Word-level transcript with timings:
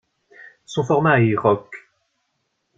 Son 0.65 0.83
format 0.83 1.21
est 1.21 1.35
rock. 1.35 1.75